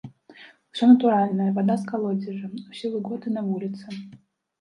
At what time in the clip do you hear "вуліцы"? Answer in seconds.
3.51-3.85